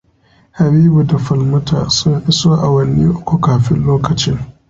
[0.57, 4.37] Habibu da Falmata sun iso awanni uku kafin lokacin.